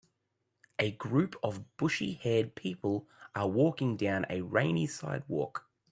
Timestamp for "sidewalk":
4.87-5.67